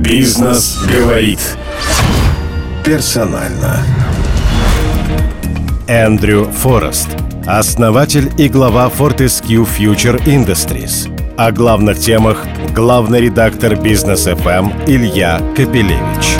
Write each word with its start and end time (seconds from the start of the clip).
Бизнес 0.00 0.78
говорит. 0.90 1.38
Персонально. 2.82 3.84
Эндрю 5.86 6.46
Форест, 6.46 7.08
основатель 7.46 8.30
и 8.38 8.48
глава 8.48 8.90
Fortescue 8.90 9.68
Future 9.68 10.24
Industries. 10.24 11.14
О 11.36 11.52
главных 11.52 11.98
темах 11.98 12.46
главный 12.74 13.20
редактор 13.20 13.76
Бизнес 13.76 14.24
ФМ 14.24 14.70
Илья 14.86 15.42
Капелевич. 15.54 16.38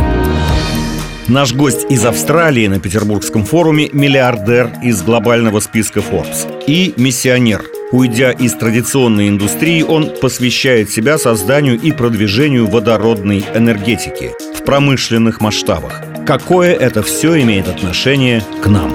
Наш 1.28 1.52
гость 1.52 1.84
из 1.90 2.06
Австралии 2.06 2.66
на 2.66 2.80
Петербургском 2.80 3.44
форуме– 3.44 3.90
миллиардер 3.92 4.70
из 4.82 5.02
глобального 5.02 5.60
списка 5.60 6.00
Forbes 6.00 6.64
и 6.66 6.94
миссионер– 6.96 7.62
Уйдя 7.92 8.30
из 8.30 8.54
традиционной 8.54 9.28
индустрии, 9.28 9.82
он 9.82 10.12
посвящает 10.20 10.90
себя 10.90 11.18
созданию 11.18 11.78
и 11.78 11.90
продвижению 11.90 12.68
водородной 12.68 13.44
энергетики 13.52 14.32
в 14.54 14.62
промышленных 14.64 15.40
масштабах. 15.40 16.00
Какое 16.24 16.72
это 16.72 17.02
все 17.02 17.40
имеет 17.42 17.66
отношение 17.66 18.44
к 18.62 18.68
нам? 18.68 18.92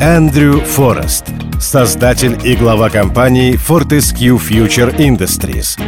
Эндрю 0.00 0.60
Форест, 0.60 1.24
создатель 1.60 2.38
и 2.44 2.54
глава 2.54 2.88
компании 2.88 3.54
Fortescue 3.54 4.38
Future 4.38 4.96
Industries. 4.96 5.80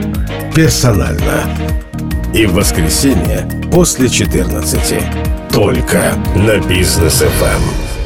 Персонально. 0.52 1.44
И 2.34 2.44
в 2.46 2.54
воскресенье 2.54 3.48
после 3.70 4.08
14. 4.08 5.00
Только 5.52 6.14
на 6.34 6.58
Бизнес 6.66 7.22
ФМ. 7.22 7.97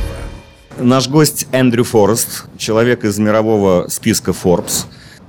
Наш 0.83 1.09
гость 1.09 1.47
Эндрю 1.53 1.85
Форест, 1.85 2.47
человек 2.59 3.05
из 3.05 3.17
мирового 3.17 3.87
списка 3.89 4.33
Forbes. 4.33 4.87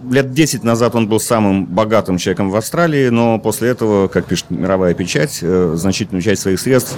Лет 0.10 0.34
10 0.34 0.64
назад 0.64 0.96
он 0.96 1.08
был 1.08 1.20
самым 1.20 1.66
богатым 1.66 2.18
человеком 2.18 2.50
в 2.50 2.56
Австралии, 2.56 3.10
но 3.10 3.38
после 3.38 3.70
этого, 3.70 4.08
как 4.08 4.26
пишет 4.26 4.50
мировая 4.50 4.96
печать, 4.96 5.40
э, 5.44 5.74
значительную 5.76 6.24
часть 6.24 6.42
своих 6.42 6.60
средств 6.60 6.98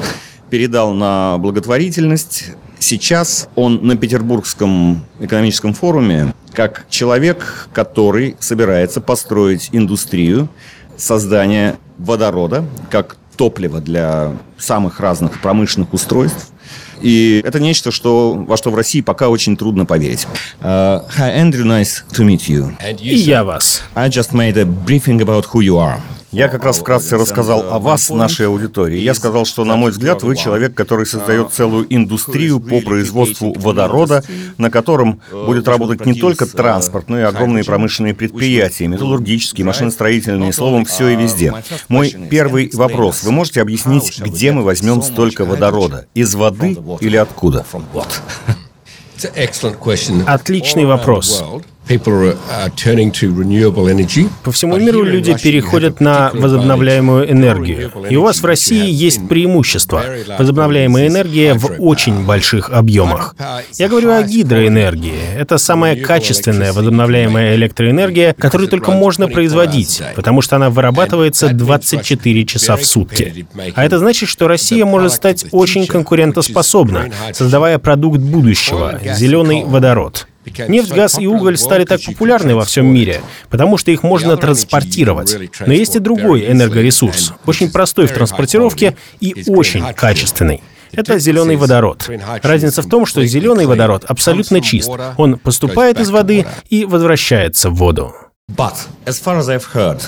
передал 0.49 0.93
на 0.93 1.37
благотворительность. 1.37 2.51
Сейчас 2.79 3.49
он 3.55 3.85
на 3.85 3.97
Петербургском 3.97 5.03
экономическом 5.19 5.73
форуме 5.73 6.33
как 6.53 6.85
человек, 6.89 7.67
который 7.73 8.37
собирается 8.39 9.01
построить 9.01 9.69
индустрию 9.73 10.47
создания 10.95 11.75
водорода 11.97 12.63
как 12.89 13.17
топлива 13.35 13.81
для 13.81 14.31
самых 14.57 15.01
разных 15.01 15.41
промышленных 15.41 15.93
устройств 15.93 16.53
и 17.01 17.41
это 17.45 17.59
нечто, 17.59 17.91
что, 17.91 18.33
во 18.33 18.57
что 18.57 18.71
в 18.71 18.75
России 18.75 19.01
пока 19.01 19.29
очень 19.29 19.57
трудно 19.57 19.85
поверить. 19.85 20.27
Uh, 20.61 21.03
hi, 21.17 21.35
Andrew, 21.37 21.63
nice 21.63 22.03
to 22.11 22.25
meet 22.25 22.47
you. 22.47 22.73
И 23.01 23.15
я 23.15 23.43
вас. 23.43 23.83
I 23.95 24.09
just 24.09 24.33
made 24.33 24.57
a 24.57 24.65
briefing 24.65 25.21
about 25.21 25.45
who 25.53 25.61
you 25.61 25.77
are. 25.77 25.99
Я 26.35 26.49
как 26.49 26.65
раз 26.65 26.79
вкратце 26.79 27.17
рассказал 27.17 27.61
о 27.71 27.79
вас, 27.79 28.09
нашей 28.09 28.47
аудитории. 28.47 28.99
Я 28.99 29.13
сказал, 29.13 29.45
что, 29.45 29.63
на 29.63 29.77
мой 29.77 29.91
взгляд, 29.91 30.21
вы 30.21 30.35
человек, 30.35 30.73
который 30.73 31.05
создает 31.05 31.53
целую 31.53 31.85
индустрию 31.89 32.59
по 32.59 32.81
производству 32.81 33.53
водорода, 33.57 34.21
на 34.57 34.69
котором 34.69 35.21
будет 35.31 35.65
работать 35.69 36.05
не 36.05 36.13
только 36.13 36.45
транспорт, 36.45 37.07
но 37.07 37.17
и 37.19 37.21
огромные 37.21 37.63
промышленные 37.63 38.13
предприятия, 38.13 38.87
металлургические, 38.87 39.65
машиностроительные, 39.65 40.51
словом, 40.51 40.83
все 40.83 41.07
и 41.07 41.15
везде. 41.15 41.53
Мой 41.87 42.13
первый 42.29 42.69
вопрос. 42.73 43.23
Вы 43.23 43.31
можете 43.31 43.61
объяснить, 43.61 44.19
где 44.19 44.51
мы 44.51 44.63
возьмем 44.63 45.01
столько 45.03 45.45
водорода? 45.45 46.07
Из 46.13 46.35
воды 46.35 46.77
или 46.99 47.15
откуда? 47.15 47.65
Отличный 50.27 50.83
вопрос. 50.83 51.41
По 54.43 54.51
всему 54.51 54.77
миру 54.77 55.03
люди 55.03 55.35
переходят 55.41 55.99
на 55.99 56.31
возобновляемую 56.33 57.31
энергию. 57.31 57.91
И 58.09 58.15
у 58.15 58.23
вас 58.23 58.41
в 58.41 58.45
России 58.45 58.89
есть 58.89 59.27
преимущество. 59.27 60.03
Возобновляемая 60.37 61.07
энергия 61.07 61.53
в 61.53 61.75
очень 61.79 62.25
больших 62.25 62.71
объемах. 62.71 63.35
Я 63.77 63.87
говорю 63.87 64.11
о 64.11 64.23
гидроэнергии. 64.23 65.13
Это 65.37 65.57
самая 65.57 65.95
качественная 65.95 66.73
возобновляемая 66.73 67.55
электроэнергия, 67.55 68.33
которую 68.33 68.67
только 68.69 68.91
можно 68.91 69.27
производить, 69.27 70.01
потому 70.15 70.41
что 70.41 70.55
она 70.55 70.69
вырабатывается 70.69 71.49
24 71.49 72.45
часа 72.45 72.75
в 72.77 72.85
сутки. 72.85 73.45
А 73.75 73.85
это 73.85 73.99
значит, 73.99 74.29
что 74.29 74.47
Россия 74.47 74.85
может 74.85 75.11
стать 75.11 75.45
очень 75.51 75.85
конкурентоспособна, 75.85 77.11
создавая 77.33 77.77
продукт 77.77 78.19
будущего— 78.19 78.99
зеленый 79.15 79.63
водород. 79.65 80.27
Нефть, 80.67 80.91
газ 80.91 81.19
и 81.19 81.27
уголь 81.27 81.57
стали 81.57 81.85
так 81.85 82.01
популярны 82.01 82.55
во 82.55 82.65
всем 82.65 82.85
мире, 82.85 83.21
потому 83.49 83.77
что 83.77 83.91
их 83.91 84.03
можно 84.03 84.37
транспортировать. 84.37 85.35
Но 85.65 85.73
есть 85.73 85.95
и 85.95 85.99
другой 85.99 86.51
энергоресурс, 86.51 87.33
очень 87.45 87.71
простой 87.71 88.07
в 88.07 88.13
транспортировке 88.13 88.95
и 89.19 89.43
очень 89.47 89.83
качественный. 89.93 90.61
Это 90.91 91.19
зеленый 91.19 91.57
водород. 91.57 92.09
Разница 92.41 92.81
в 92.81 92.89
том, 92.89 93.05
что 93.05 93.25
зеленый 93.25 93.65
водород 93.65 94.05
абсолютно 94.07 94.61
чист. 94.61 94.89
Он 95.17 95.37
поступает 95.37 95.99
из 95.99 96.09
воды 96.09 96.45
и 96.69 96.85
возвращается 96.85 97.69
в 97.69 97.75
воду. 97.75 98.13
But, 98.47 98.75
as 99.05 99.19
far 99.19 99.39
as 99.39 99.49
I've 99.49 99.73
heard, 99.73 100.01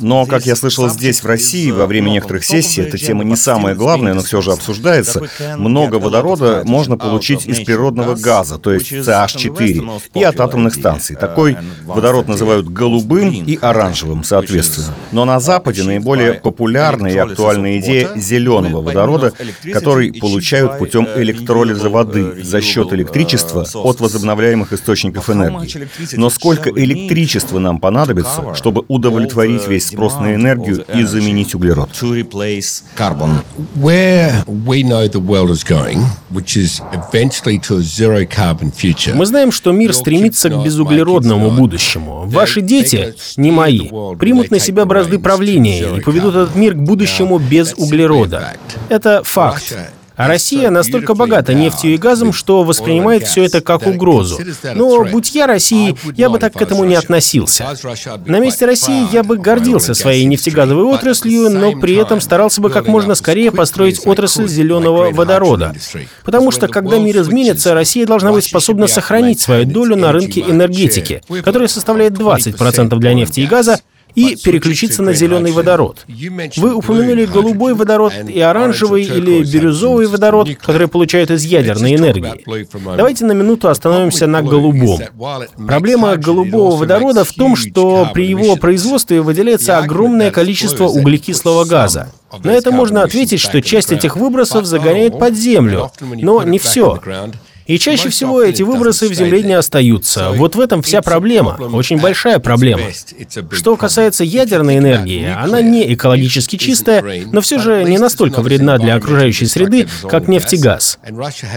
но, 0.00 0.26
как 0.26 0.46
я 0.46 0.56
слышал 0.56 0.88
здесь, 0.88 1.22
в 1.22 1.26
России, 1.26 1.70
во 1.70 1.86
время 1.86 2.10
некоторых 2.10 2.44
сессий, 2.44 2.82
эта 2.82 2.98
тема 2.98 3.22
не 3.22 3.36
самая 3.36 3.74
главная, 3.74 4.14
но 4.14 4.22
все 4.22 4.40
же 4.40 4.52
обсуждается. 4.52 5.22
Много 5.56 5.96
водорода 5.96 6.62
можно 6.64 6.96
получить 6.96 7.46
из 7.46 7.60
природного 7.60 8.16
газа, 8.16 8.58
то 8.58 8.72
есть 8.72 8.90
CH4, 8.92 10.02
и 10.14 10.22
от 10.24 10.40
атомных 10.40 10.74
станций. 10.74 11.14
Такой 11.14 11.56
водород 11.84 12.26
называют 12.26 12.68
голубым 12.68 13.30
и 13.30 13.56
оранжевым, 13.60 14.24
соответственно. 14.24 14.94
Но 15.12 15.24
на 15.24 15.38
Западе 15.38 15.84
наиболее 15.84 16.34
популярная 16.34 17.12
и 17.12 17.18
актуальная 17.18 17.78
идея 17.78 18.10
зеленого 18.16 18.82
водорода, 18.82 19.32
который 19.72 20.12
получают 20.12 20.78
путем 20.78 21.06
электролиза 21.16 21.88
воды 21.90 22.42
за 22.42 22.60
счет 22.60 22.92
электричества 22.92 23.66
от 23.74 24.00
возобновляемых 24.00 24.72
источников 24.72 25.30
энергии. 25.30 25.88
Но 26.14 26.28
сколько 26.28 26.70
электричества 26.70 27.35
электричества 27.36 27.58
нам 27.58 27.78
понадобится, 27.78 28.54
чтобы 28.54 28.84
удовлетворить 28.88 29.66
весь 29.68 29.88
спрос 29.88 30.18
на 30.18 30.34
энергию 30.34 30.84
и 30.94 31.02
заменить 31.04 31.54
углерод. 31.54 31.90
Мы 39.14 39.26
знаем, 39.26 39.52
что 39.52 39.72
мир 39.72 39.92
стремится 39.92 40.48
к 40.48 40.64
безуглеродному 40.64 41.50
будущему. 41.50 42.24
Ваши 42.26 42.60
дети, 42.60 43.14
не 43.36 43.50
мои, 43.50 43.88
примут 44.18 44.50
на 44.50 44.58
себя 44.58 44.84
бразды 44.84 45.18
правления 45.18 45.96
и 45.96 46.00
поведут 46.00 46.34
этот 46.34 46.56
мир 46.56 46.74
к 46.74 46.78
будущему 46.78 47.38
без 47.38 47.74
углерода. 47.76 48.52
Это 48.88 49.22
факт. 49.24 49.76
А 50.16 50.28
Россия 50.28 50.70
настолько 50.70 51.14
богата 51.14 51.52
нефтью 51.52 51.92
и 51.94 51.98
газом, 51.98 52.32
что 52.32 52.62
воспринимает 52.62 53.26
все 53.26 53.44
это 53.44 53.60
как 53.60 53.86
угрозу. 53.86 54.40
Но 54.74 55.04
будь 55.04 55.34
я 55.34 55.46
Россией, 55.46 55.96
я 56.16 56.30
бы 56.30 56.38
так 56.38 56.54
к 56.54 56.62
этому 56.62 56.84
не 56.84 56.94
относился. 56.94 57.66
На 58.24 58.38
месте 58.38 58.64
России 58.66 59.06
я 59.12 59.22
бы 59.22 59.36
гордился 59.36 59.94
своей 59.94 60.24
нефтегазовой 60.24 60.84
отраслью, 60.84 61.50
но 61.50 61.72
при 61.72 61.94
этом 61.96 62.20
старался 62.20 62.60
бы 62.60 62.70
как 62.70 62.86
можно 62.86 63.14
скорее 63.14 63.52
построить 63.52 64.06
отрасль 64.06 64.48
зеленого 64.48 65.10
водорода. 65.10 65.74
Потому 66.24 66.50
что, 66.50 66.68
когда 66.68 66.98
мир 66.98 67.18
изменится, 67.20 67.74
Россия 67.74 68.06
должна 68.06 68.32
быть 68.32 68.44
способна 68.44 68.86
сохранить 68.86 69.40
свою 69.40 69.66
долю 69.66 69.96
на 69.96 70.12
рынке 70.12 70.40
энергетики, 70.40 71.22
которая 71.44 71.68
составляет 71.68 72.14
20% 72.14 72.96
для 72.96 73.14
нефти 73.14 73.40
и 73.40 73.46
газа, 73.46 73.80
и 74.16 74.34
переключиться 74.34 75.02
на 75.02 75.12
зеленый 75.12 75.52
водород. 75.52 76.04
Вы 76.56 76.74
упомянули 76.74 77.26
голубой 77.26 77.74
водород 77.74 78.14
и 78.26 78.40
оранжевый 78.40 79.04
или 79.04 79.44
бирюзовый 79.44 80.06
водород, 80.06 80.48
которые 80.56 80.88
получают 80.88 81.30
из 81.30 81.44
ядерной 81.44 81.94
энергии. 81.94 82.44
Давайте 82.96 83.26
на 83.26 83.32
минуту 83.32 83.68
остановимся 83.68 84.26
на 84.26 84.42
голубом. 84.42 85.00
Проблема 85.66 86.16
голубого 86.16 86.76
водорода 86.76 87.24
в 87.24 87.32
том, 87.32 87.54
что 87.54 88.08
при 88.12 88.26
его 88.26 88.56
производстве 88.56 89.20
выделяется 89.20 89.78
огромное 89.78 90.30
количество 90.30 90.86
углекислого 90.86 91.64
газа. 91.64 92.10
На 92.42 92.50
это 92.50 92.72
можно 92.72 93.02
ответить, 93.02 93.40
что 93.40 93.60
часть 93.62 93.92
этих 93.92 94.16
выбросов 94.16 94.64
загоняет 94.64 95.18
под 95.18 95.34
землю, 95.34 95.92
но 96.00 96.42
не 96.42 96.58
все. 96.58 96.98
И 97.66 97.78
чаще 97.78 98.08
всего 98.10 98.42
эти 98.42 98.62
выбросы 98.62 99.08
в 99.08 99.14
земле 99.14 99.42
не 99.42 99.54
остаются. 99.54 100.30
Вот 100.30 100.54
в 100.54 100.60
этом 100.60 100.82
вся 100.82 101.02
проблема, 101.02 101.58
очень 101.72 101.98
большая 102.00 102.38
проблема. 102.38 102.82
Что 103.50 103.76
касается 103.76 104.24
ядерной 104.24 104.78
энергии, 104.78 105.26
она 105.36 105.60
не 105.60 105.92
экологически 105.94 106.56
чистая, 106.56 107.04
но 107.32 107.40
все 107.40 107.58
же 107.58 107.84
не 107.84 107.98
настолько 107.98 108.42
вредна 108.42 108.78
для 108.78 108.94
окружающей 108.94 109.46
среды, 109.46 109.88
как 110.08 110.28
нефть 110.28 110.54
и 110.54 110.56
газ. 110.56 110.98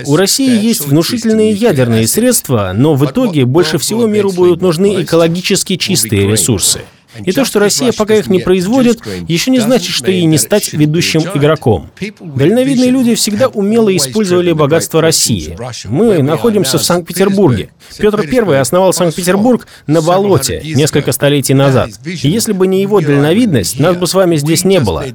У 0.06 0.15
России 0.15 0.59
есть 0.63 0.85
внушительные 0.88 1.51
ядерные 1.51 2.07
средства, 2.07 2.71
но 2.75 2.95
в 2.95 3.06
итоге 3.06 3.45
больше 3.45 3.77
всего 3.77 4.07
миру 4.07 4.31
будут 4.31 4.61
нужны 4.61 5.03
экологически 5.03 5.75
чистые 5.75 6.27
ресурсы. 6.27 6.81
И 7.24 7.31
то, 7.31 7.45
что 7.45 7.60
Россия 7.60 7.92
пока 7.92 8.16
их 8.16 8.27
не 8.27 8.39
производит, 8.39 9.01
еще 9.27 9.51
не 9.51 9.60
значит, 9.60 9.94
что 9.94 10.12
ей 10.12 10.25
не 10.25 10.38
стать 10.38 10.74
ведущим 10.74 11.21
игроком. 11.33 11.89
Дальновидные 12.19 12.92
люди 12.92 13.16
всегда 13.16 13.48
умело 13.48 13.95
использовали 13.95 14.51
богатство 14.51 15.01
России. 15.01 15.57
Мы 15.86 16.21
находимся 16.21 16.77
в 16.77 16.83
Санкт-Петербурге. 16.83 17.69
Петр 17.98 18.21
I 18.21 18.60
основал 18.60 18.94
Санкт-Петербург 18.94 19.68
на 19.88 20.01
болоте 20.01 20.62
несколько 20.63 21.12
столетий 21.12 21.54
назад. 21.54 21.92
И 22.06 22.30
если 22.30 22.54
бы 22.54 22.68
не 22.68 22.81
его 22.81 23.01
дальновидность, 23.01 23.80
нас 23.80 23.95
бы 23.95 24.07
с 24.07 24.13
вами 24.13 24.36
здесь 24.36 24.63
не 24.63 24.80
было. 24.80 25.06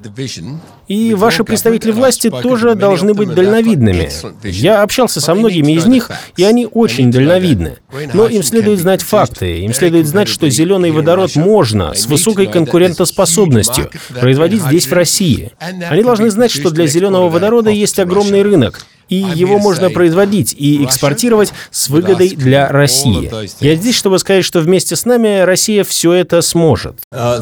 И 0.88 1.14
ваши 1.14 1.44
представители 1.44 1.92
власти 1.92 2.30
тоже 2.30 2.74
должны 2.74 3.14
быть 3.14 3.34
дальновидными. 3.34 4.10
Я 4.42 4.82
общался 4.82 5.20
со 5.20 5.34
многими 5.34 5.72
из 5.72 5.86
них, 5.86 6.10
и 6.36 6.44
они 6.44 6.66
очень 6.70 7.10
дальновидны. 7.10 7.78
Но 8.12 8.26
им 8.26 8.42
следует 8.42 8.80
знать 8.80 9.02
факты, 9.02 9.60
им 9.60 9.72
следует 9.72 10.06
знать, 10.06 10.28
что 10.28 10.48
зеленый 10.48 10.90
водород 10.90 11.36
можно 11.36 11.94
с 11.94 12.06
высокой 12.06 12.46
конкурентоспособностью 12.46 13.90
производить 14.20 14.62
здесь, 14.62 14.86
в 14.86 14.92
России. 14.92 15.52
Они 15.58 16.02
должны 16.02 16.30
знать, 16.30 16.50
что 16.50 16.70
для 16.70 16.86
зеленого 16.86 17.28
водорода 17.28 17.70
есть 17.70 17.98
огромный 17.98 18.42
рынок, 18.42 18.84
и 19.08 19.16
его 19.16 19.58
можно 19.58 19.90
производить 19.90 20.54
и 20.56 20.84
экспортировать 20.84 21.52
с 21.70 21.88
выгодой 21.88 22.30
для 22.30 22.68
России. 22.68 23.30
Я 23.60 23.76
здесь, 23.76 23.96
чтобы 23.96 24.18
сказать, 24.18 24.44
что 24.44 24.60
вместе 24.60 24.96
с 24.96 25.04
нами 25.04 25.40
Россия 25.40 25.84
все 25.84 26.12
это 26.12 26.42
сможет. 26.42 26.96
Uh, 27.12 27.40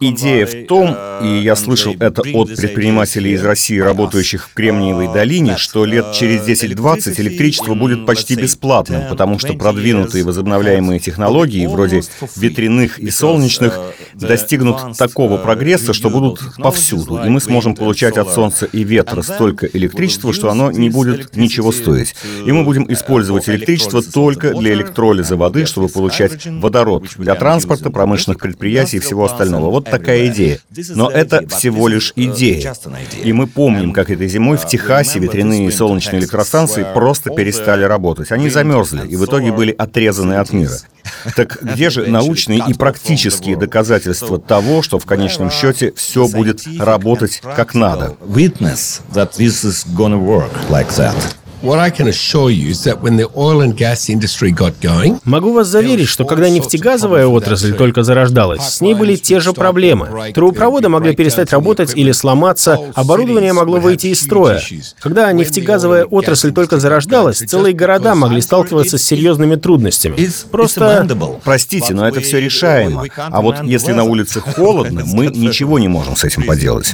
Идея 0.00 0.46
в 0.46 0.66
том, 0.66 0.96
и 1.22 1.42
я 1.42 1.56
слышал 1.56 1.94
это 1.98 2.22
от 2.22 2.54
предпринимателей 2.56 3.32
из 3.32 3.44
России, 3.44 3.78
работающих 3.78 4.48
в 4.48 4.54
Кремниевой 4.54 5.12
долине, 5.12 5.56
что 5.56 5.84
лет 5.84 6.12
через 6.12 6.46
10-20 6.46 7.20
электричество 7.20 7.74
будет 7.74 8.06
почти 8.06 8.34
бесплатным, 8.34 9.08
потому 9.08 9.38
что 9.38 9.54
продвинутые 9.54 10.24
возобновляемые 10.24 11.00
технологии, 11.00 11.66
вроде 11.66 12.02
ветряных 12.36 12.98
и 12.98 13.10
солнечных, 13.10 13.78
достигнут 14.14 14.96
такого 14.96 15.38
прогресса, 15.38 15.92
что 15.92 16.10
будут 16.10 16.40
повсюду, 16.74 17.24
и 17.24 17.28
мы 17.28 17.40
сможем 17.40 17.74
получать 17.74 18.16
от 18.16 18.32
солнца 18.32 18.66
и 18.66 18.84
ветра 18.84 19.22
столько 19.22 19.66
электричества, 19.66 20.32
что 20.32 20.50
оно 20.50 20.70
не 20.70 20.90
будет 20.90 21.36
ничего 21.36 21.72
стоить. 21.72 22.14
И 22.44 22.52
мы 22.52 22.64
будем 22.64 22.90
использовать 22.92 23.48
электричество 23.48 24.02
только 24.02 24.54
для 24.54 24.72
электролиза 24.72 25.36
воды, 25.36 25.66
чтобы 25.66 25.88
получать 25.88 26.46
водород 26.46 27.06
для 27.16 27.34
транспорта, 27.34 27.90
промышленных 27.90 28.40
предприятий 28.40 28.98
и 28.98 29.00
всего 29.00 29.24
остального. 29.24 29.70
Вот 29.70 29.84
такая 29.84 30.26
идея. 30.28 30.58
Но 30.90 31.10
это 31.10 31.46
всего 31.48 31.88
лишь 31.88 32.12
идея. 32.16 32.74
И 33.22 33.32
мы 33.32 33.46
помним, 33.46 33.92
как 33.92 34.10
этой 34.10 34.28
зимой 34.28 34.56
в 34.56 34.66
Техасе 34.66 35.18
ветряные 35.18 35.68
и 35.68 35.70
солнечные 35.70 36.20
электростанции 36.20 36.86
просто 36.94 37.30
перестали 37.30 37.84
работать. 37.84 38.32
Они 38.32 38.50
замерзли 38.50 39.06
и 39.06 39.16
в 39.16 39.24
итоге 39.24 39.52
были 39.52 39.74
отрезаны 39.76 40.34
от 40.34 40.52
мира. 40.52 40.74
Так 41.36 41.58
где 41.62 41.90
же 41.90 42.06
научные 42.06 42.62
и 42.68 42.74
практические 42.74 43.56
доказательства 43.56 44.38
того, 44.38 44.82
что 44.82 44.98
в 44.98 45.06
конечном 45.06 45.50
счете 45.50 45.92
все 45.96 46.28
будет 46.28 46.53
работать 46.79 47.41
как 47.55 47.73
надо? 47.73 48.15
Witness 48.21 49.01
that 49.13 49.33
this 49.33 49.63
is 49.63 49.85
gonna 49.95 50.17
work 50.17 50.51
like 50.69 50.89
that. 50.95 51.15
Могу 55.24 55.52
вас 55.54 55.66
заверить, 55.68 56.08
что 56.08 56.24
когда 56.26 56.50
нефтегазовая 56.50 57.26
отрасль 57.26 57.72
только 57.74 58.02
зарождалась, 58.02 58.62
с 58.62 58.80
ней 58.82 58.94
были 58.94 59.16
те 59.16 59.40
же 59.40 59.52
проблемы. 59.54 60.32
Трубопроводы 60.34 60.88
могли 60.90 61.16
перестать 61.16 61.50
работать 61.52 61.92
или 61.96 62.12
сломаться, 62.12 62.78
оборудование 62.94 63.52
могло 63.54 63.78
выйти 63.78 64.08
из 64.08 64.20
строя. 64.20 64.60
Когда 65.00 65.32
нефтегазовая 65.32 66.04
отрасль 66.04 66.52
только 66.52 66.78
зарождалась, 66.78 67.38
целые 67.38 67.74
города 67.74 68.14
могли 68.14 68.42
сталкиваться 68.42 68.98
с 68.98 69.02
серьезными 69.02 69.54
трудностями. 69.56 70.16
Просто... 70.50 71.06
Простите, 71.42 71.94
но 71.94 72.06
это 72.06 72.20
все 72.20 72.40
решаемо. 72.40 73.04
А 73.16 73.40
вот 73.40 73.62
если 73.64 73.92
на 73.92 74.04
улице 74.04 74.40
холодно, 74.40 75.02
мы 75.06 75.26
ничего 75.28 75.78
не 75.78 75.88
можем 75.88 76.14
с 76.16 76.24
этим 76.24 76.42
поделать. 76.44 76.92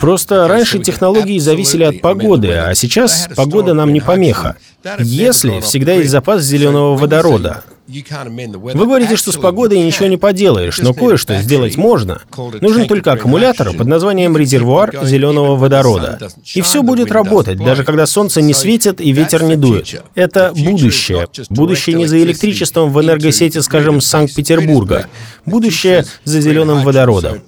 Просто 0.00 0.46
раньше 0.46 0.78
технологии 0.78 1.38
зависели 1.38 1.61
зависели 1.64 1.84
от 1.84 2.00
погоды, 2.00 2.52
а 2.52 2.74
сейчас 2.74 3.28
погода 3.36 3.74
нам 3.74 3.92
не 3.92 4.00
помеха. 4.00 4.56
Если 4.98 5.60
всегда 5.60 5.94
есть 5.94 6.10
запас 6.10 6.42
зеленого 6.42 6.96
водорода, 6.96 7.62
вы 7.88 8.86
говорите, 8.86 9.16
что 9.16 9.32
с 9.32 9.36
погодой 9.36 9.80
ничего 9.80 10.06
не 10.06 10.16
поделаешь, 10.16 10.78
но 10.78 10.94
кое-что 10.94 11.36
сделать 11.42 11.76
можно. 11.76 12.22
Нужен 12.60 12.86
только 12.86 13.12
аккумулятор 13.12 13.72
под 13.72 13.86
названием 13.86 14.36
резервуар 14.36 15.04
зеленого 15.04 15.56
водорода. 15.56 16.18
И 16.54 16.62
все 16.62 16.82
будет 16.82 17.10
работать, 17.10 17.58
даже 17.58 17.84
когда 17.84 18.06
солнце 18.06 18.40
не 18.40 18.54
светит 18.54 19.00
и 19.00 19.12
ветер 19.12 19.42
не 19.42 19.56
дует. 19.56 20.02
Это 20.14 20.52
будущее. 20.54 21.26
Будущее 21.50 21.96
не 21.96 22.06
за 22.06 22.22
электричеством 22.22 22.92
в 22.92 23.00
энергосети, 23.00 23.58
скажем, 23.58 24.00
Санкт-Петербурга. 24.00 25.06
Будущее 25.44 26.04
за 26.24 26.40
зеленым 26.40 26.84
водородом. 26.84 27.42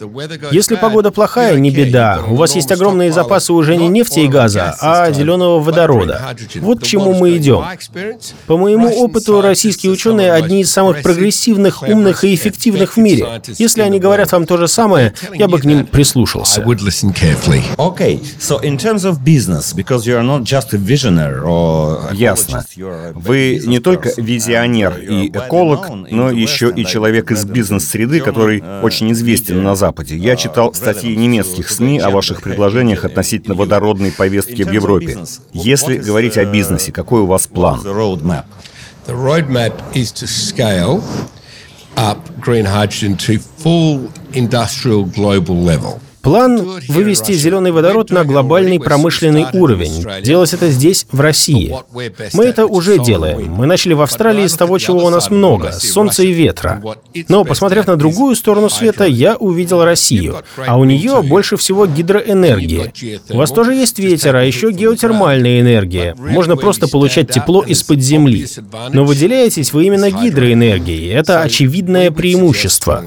Если 0.51 0.75
погода 0.75 1.11
плохая, 1.13 1.57
не 1.57 1.71
беда. 1.71 2.21
У 2.29 2.35
вас 2.35 2.57
есть 2.57 2.73
огромные 2.73 3.13
запасы 3.13 3.53
уже 3.53 3.77
не 3.77 3.89
нефти 3.89 4.21
и 4.21 4.29
газа, 4.29 4.77
а 4.81 5.13
зеленого 5.13 5.61
водорода. 5.61 6.37
Вот 6.57 6.83
чему 6.83 7.15
мы 7.15 7.24
идем. 7.29 7.65
По 8.47 8.57
моему 8.57 8.89
опыту, 8.89 9.41
российские 9.41 9.93
ученые 9.93 10.33
одни 10.33 10.61
из 10.61 10.71
самых 10.71 11.03
прогрессивных, 11.03 11.83
умных 11.83 12.25
и 12.25 12.35
эффективных 12.35 12.95
в 12.95 12.97
мире. 12.99 13.43
Если 13.59 13.83
они 13.83 13.99
говорят 13.99 14.33
вам 14.33 14.47
то 14.47 14.57
же 14.57 14.69
самое, 14.69 15.15
я 15.35 15.49
бы 15.49 15.59
к 15.59 15.65
ним 15.65 15.87
прислушался. 15.87 16.63
Ясно. 22.13 22.65
Вы 23.15 23.63
не 23.65 23.81
только 23.81 24.13
визионер 24.17 24.99
и 24.99 25.29
эколог, 25.29 25.89
но 26.11 26.31
еще 26.31 26.73
и 26.75 26.85
человек 26.85 27.31
из 27.31 27.45
бизнес-среды, 27.45 28.21
который 28.21 28.63
очень 28.83 29.13
известен 29.13 29.63
на 29.63 29.75
Западе. 29.75 30.17
Я 30.17 30.37
читал 30.37 30.75
статьи 30.75 31.15
немецких 31.17 31.71
СМИ 31.71 31.99
о 32.01 32.11
ваших 32.11 32.43
предложениях 32.43 33.05
относительно 33.05 33.55
водородной 33.55 34.13
повестки 34.13 34.63
в 34.63 34.73
Европе. 34.73 35.19
Если 35.53 35.99
говорить 35.99 36.39
о 36.39 36.45
бизнесе, 36.45 36.93
какой 36.93 37.14
у 37.24 37.26
вас 37.26 37.48
план? 37.48 37.80
The 39.06 39.16
roadmap 39.16 39.74
is 39.96 40.12
to 40.12 40.28
scale 40.28 41.02
up 41.98 42.18
green 42.40 42.66
hydrogen 42.66 43.18
to 43.18 43.40
full 43.40 44.12
industrial 44.34 45.06
global 45.06 45.56
level. 45.56 46.00
План— 46.25 46.81
вывести 46.89 47.33
зеленый 47.33 47.71
водород 47.71 48.11
на 48.11 48.25
глобальный 48.25 48.81
промышленный 48.81 49.47
уровень. 49.53 50.05
Делать 50.23 50.55
это 50.55 50.71
здесь, 50.71 51.07
в 51.13 51.21
России. 51.21 51.77
Мы 52.33 52.45
это 52.45 52.67
уже 52.67 52.99
делаем. 52.99 53.53
Мы 53.53 53.67
начали 53.67 53.93
в 53.93 54.01
Австралии 54.01 54.47
с 54.47 54.55
того, 54.55 54.79
чего 54.79 55.05
у 55.05 55.11
нас 55.11 55.31
много— 55.31 55.73
солнца 55.79 56.23
и 56.23 56.33
ветра. 56.33 56.83
Но, 57.29 57.45
посмотрев 57.45 57.87
на 57.87 57.97
другую 57.97 58.35
сторону 58.37 58.71
света, 58.71 59.05
я 59.05 59.37
увидел 59.37 59.85
Россию. 59.85 60.39
А 60.67 60.79
у 60.79 60.85
нее 60.85 61.23
больше 61.23 61.59
всего 61.59 61.87
гидроэнергии. 61.87 63.21
У 63.29 63.37
вас 63.37 63.51
тоже 63.51 63.75
есть 63.75 63.99
ветер, 63.99 64.35
а 64.35 64.45
еще 64.45 64.73
геотермальная 64.73 65.61
энергия. 65.61 66.15
Можно 66.19 66.57
просто 66.57 66.89
получать 66.89 67.31
тепло 67.31 67.63
из-под 67.63 68.01
земли. 68.01 68.47
Но 68.93 69.05
выделяетесь 69.05 69.75
вы 69.75 69.85
именно 69.85 70.11
гидроэнергией. 70.11 71.13
Это 71.13 71.43
очевидное 71.43 72.11
преимущество. 72.11 73.05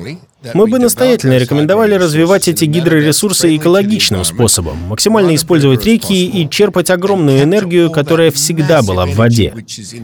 Мы 0.53 0.67
бы 0.67 0.79
настоятельно 0.79 1.37
рекомендовали 1.37 1.95
развивать 1.95 2.47
эти 2.47 2.65
гидроресурсы 2.65 3.55
экологичным 3.55 4.23
способом, 4.23 4.77
максимально 4.87 5.35
использовать 5.35 5.85
реки 5.85 6.25
и 6.25 6.49
черпать 6.49 6.89
огромную 6.89 7.43
энергию, 7.43 7.91
которая 7.91 8.31
всегда 8.31 8.81
была 8.81 9.05
в 9.05 9.15
воде. 9.15 9.53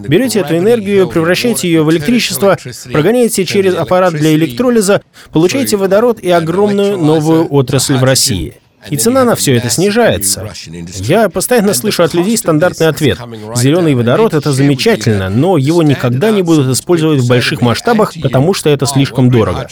Берете 0.07 0.39
эту 0.39 0.57
энергию, 0.57 1.07
превращаете 1.07 1.67
ее 1.67 1.83
в 1.83 1.91
электричество, 1.91 2.57
прогоняете 2.91 3.45
через 3.45 3.75
аппарат 3.75 4.13
для 4.13 4.33
электролиза, 4.33 5.01
получаете 5.31 5.77
водород 5.77 6.19
и 6.19 6.29
огромную 6.29 6.97
новую 6.97 7.47
отрасль 7.51 7.97
в 7.97 8.03
России. 8.03 8.55
И 8.89 8.97
цена 8.97 9.23
на 9.23 9.35
все 9.35 9.55
это 9.55 9.69
снижается. 9.69 10.51
Я 10.99 11.29
постоянно 11.29 11.73
слышу 11.73 12.03
от 12.03 12.13
людей 12.13 12.37
стандартный 12.37 12.87
ответ. 12.87 13.19
Зеленый 13.55 13.95
водород— 13.95 14.33
это 14.35 14.51
замечательно, 14.51 15.29
но 15.29 15.57
его 15.57 15.83
никогда 15.83 16.31
не 16.31 16.41
будут 16.41 16.71
использовать 16.71 17.19
в 17.19 17.27
больших 17.27 17.61
масштабах, 17.61 18.13
потому 18.21 18.53
что 18.53 18.69
это 18.69 18.85
слишком 18.85 19.29
дорого. 19.29 19.67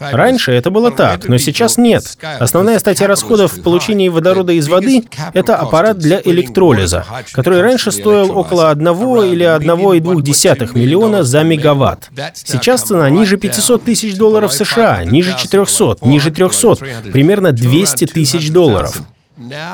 Раньше 0.00 0.52
это 0.52 0.70
было 0.70 0.90
так, 0.90 1.28
но 1.28 1.38
сейчас 1.38 1.76
нет. 1.76 2.04
Основная 2.38 2.78
статья 2.78 3.06
расходов 3.06 3.52
в 3.52 3.62
получении 3.62 4.08
водорода 4.08 4.52
из 4.52 4.68
воды— 4.68 5.04
это 5.34 5.56
аппарат 5.56 5.98
для 5.98 6.20
электролиза, 6.24 7.04
который 7.32 7.60
раньше 7.62 7.92
стоил 7.92 8.36
около 8.36 8.70
1 8.70 8.86
или 8.86 9.44
1,2 9.46 10.78
миллиона 10.78 11.22
за 11.22 11.42
мегаватт. 11.42 12.10
Сейчас 12.34 12.82
цена 12.82 13.08
ниже 13.10 13.36
500 13.36 13.84
тысяч 13.84 14.16
долларов 14.16 14.52
США, 14.52 15.04
ниже 15.04 15.36
400, 15.36 15.98
ниже 16.02 16.30
300, 16.30 16.76
примерно 17.12 17.52
200 17.52 18.06
тысяч 18.06 18.47
тысяч 18.48 18.54
долларов. 18.54 19.02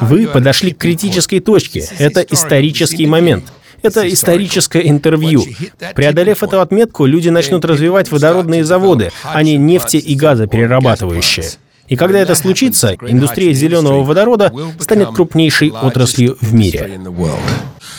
Вы 0.02 0.26
подошли 0.26 0.72
к 0.72 0.78
критической 0.78 1.40
точке. 1.40 1.88
Это 1.98 2.20
исторический 2.20 3.06
момент. 3.06 3.44
Это 3.82 4.10
историческое 4.10 4.88
интервью. 4.88 5.44
Преодолев 5.94 6.42
эту 6.42 6.60
отметку, 6.60 7.04
люди 7.06 7.28
начнут 7.28 7.64
развивать 7.64 8.10
водородные 8.10 8.64
заводы, 8.64 9.10
а 9.22 9.42
не 9.42 9.56
нефти- 9.56 9.98
и 9.98 10.14
газоперерабатывающие. 10.14 11.46
И 11.86 11.96
когда 11.96 12.18
это 12.18 12.34
случится, 12.34 12.96
индустрия 13.06 13.52
зеленого 13.52 14.04
водорода 14.04 14.52
станет 14.80 15.10
крупнейшей 15.10 15.70
отраслью 15.70 16.38
в 16.40 16.54
мире. 16.54 16.98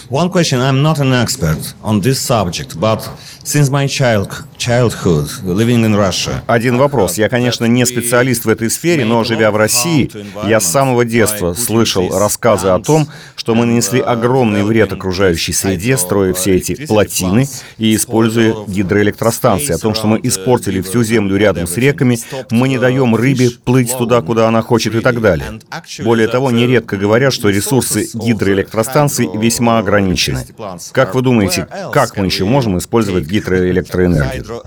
One 0.10 0.30
question, 0.30 0.62
I'm 0.62 0.84
not 0.84 1.00
an 1.00 1.14
expert 1.14 1.74
on 1.82 2.00
this 2.00 2.20
subject, 2.20 2.80
but 2.80 3.02
since 3.44 3.72
my 3.72 3.88
child, 3.88 4.44
childhood, 4.58 5.28
living 5.44 5.84
in 5.84 5.96
Russia... 5.96 6.44
Один 6.46 6.78
вопрос. 6.78 7.18
Я, 7.18 7.28
конечно, 7.28 7.66
не 7.66 7.86
специалист 7.88 8.46
в 8.46 8.50
этой 8.50 8.70
сфере, 8.70 9.04
но, 9.04 9.24
живя 9.24 9.50
в 9.50 9.56
России, 9.56 10.12
я 10.48 10.60
с 10.60 10.66
самого 10.66 11.06
детства 11.06 11.54
слышал 11.54 12.20
рассказы 12.20 12.68
о 12.68 12.80
том, 12.80 13.08
что 13.36 13.56
мы 13.56 13.66
нанесли 13.66 14.00
огромный 14.00 14.64
вред 14.64 14.94
окружающей 14.94 15.54
среде, 15.54 15.98
строя 15.98 16.34
все 16.34 16.58
эти 16.58 16.86
плотины 16.86 17.48
и 17.80 17.96
используя 17.96 18.54
гидроэлектростанции, 18.68 19.74
о 19.74 19.80
том, 19.80 19.96
что 19.96 20.06
мы 20.06 20.20
испортили 20.22 20.82
всю 20.82 21.04
землю 21.04 21.36
рядом 21.36 21.66
с 21.66 21.78
реками, 21.78 22.20
мы 22.52 22.68
не 22.68 22.78
даем 22.78 23.16
рыбе 23.16 23.50
плыть 23.50 23.96
туда, 23.98 24.22
куда 24.22 24.48
она 24.48 24.62
хочет 24.62 24.94
и 24.94 25.00
так 25.00 25.20
далее. 25.20 25.60
Более 26.04 26.28
того, 26.28 26.52
нередко 26.52 26.96
говорят, 26.96 27.34
что 27.34 27.50
ресурсы 27.50 28.08
гидроэлектростанций 28.14 29.30
весьма 29.36 29.80
ограничены 29.80 29.95
ограничены. 29.96 30.46
Как 30.92 31.16
вы 31.16 31.22
думаете, 31.22 31.68
как 31.92 32.18
мы 32.18 32.26
еще 32.26 32.46
можем 32.46 32.78
использовать 32.78 33.26
гидроэлектроэнергию? 33.26 34.62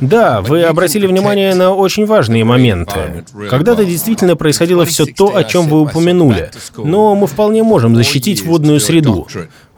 Да, 0.00 0.40
вы 0.40 0.62
обратили 0.62 1.06
внимание 1.06 1.54
на 1.54 1.74
очень 1.74 2.06
важные 2.06 2.44
моменты. 2.44 3.24
Когда-то 3.50 3.84
действительно 3.84 4.36
происходило 4.36 4.84
все 4.84 5.06
то, 5.06 5.36
о 5.36 5.44
чем 5.44 5.68
вы 5.68 5.82
упомянули, 5.82 6.50
но 6.78 7.14
мы 7.14 7.26
вполне 7.26 7.62
можем 7.62 7.94
защитить 7.96 8.44
водную 8.44 8.80
среду. 8.80 9.26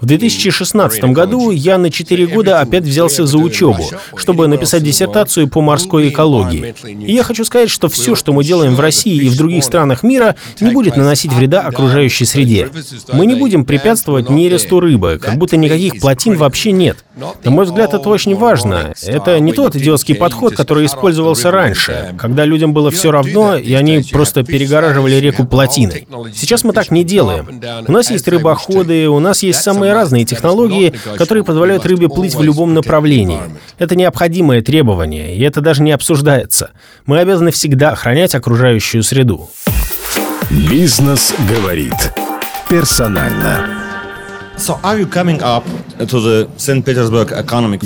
В 0.03 0.07
2016 0.07 1.05
году 1.05 1.53
я 1.53 1.79
на 1.79 1.89
4 1.89 2.27
года 2.27 2.59
опять 2.59 2.83
взялся 2.83 3.25
за 3.25 3.39
учебу, 3.39 3.89
чтобы 4.17 4.49
написать 4.49 4.83
диссертацию 4.83 5.47
по 5.47 5.61
морской 5.61 6.09
экологии. 6.09 6.75
И 6.85 7.13
я 7.13 7.23
хочу 7.23 7.45
сказать, 7.45 7.71
что 7.71 7.89
все, 7.89 8.17
что 8.17 8.33
мы 8.33 8.43
делаем 8.43 8.75
в 8.75 8.81
России 8.81 9.15
и 9.15 9.29
в 9.29 9.37
других 9.37 9.63
странах 9.63 10.03
мира, 10.03 10.35
не 10.59 10.73
будет 10.73 10.97
наносить 10.97 11.33
вреда 11.33 11.61
окружающей 11.61 12.25
среде. 12.25 12.69
Мы 13.13 13.27
не 13.27 13.37
будем 13.37 13.65
препятствовать 13.65 14.29
нересту 14.29 14.81
рыбы, 14.81 15.21
как 15.23 15.37
будто 15.37 15.57
никаких 15.57 16.01
плотин 16.01 16.37
вообще 16.37 16.73
нет. 16.73 17.05
На 17.45 17.53
мой 17.53 17.65
взгляд, 17.65 17.95
это 17.95 18.09
очень 18.09 18.35
важно. 18.35 18.95
Это 19.07 19.39
не 19.39 19.53
тот 19.53 19.77
идиотский 19.77 20.17
подход, 20.17 20.57
который 20.57 20.87
использовался 20.87 21.53
раньше, 21.53 22.17
когда 22.19 22.45
людям 22.45 22.73
было 22.73 22.91
все 22.91 23.13
равно, 23.13 23.57
и 23.57 23.73
они 23.75 24.03
просто 24.11 24.43
перегораживали 24.43 25.15
реку 25.15 25.45
плотиной. 25.47 26.09
Сейчас 26.35 26.65
мы 26.65 26.73
так 26.73 26.91
не 26.91 27.05
делаем. 27.05 27.61
У 27.87 27.93
нас 27.93 28.11
есть 28.11 28.27
рыбоходы, 28.27 29.09
у 29.09 29.21
нас 29.21 29.45
есть 29.45 29.63
самые 29.63 29.92
разные 29.93 30.25
технологии, 30.25 30.93
которые 31.17 31.45
позволяют 31.45 31.87
рыбе 31.87 32.09
плыть 32.09 32.35
в 32.35 32.43
любом 32.43 32.75
направлении. 32.75 33.41
Это 33.79 33.97
необходимое 33.97 34.63
требование, 34.63 35.37
и 35.37 35.43
это 35.43 35.61
даже 35.61 35.83
не 35.83 35.93
обсуждается. 35.93 36.71
Мы 37.07 37.19
обязаны 37.19 37.51
всегда 37.51 37.91
охранять 37.91 38.35
окружающую 38.35 39.03
среду. 39.03 39.51
Бизнес 40.51 41.35
говорит 41.49 42.13
персонально. 42.69 43.82